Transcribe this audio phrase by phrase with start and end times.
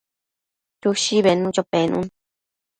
[0.81, 2.05] Chushi bednucho penun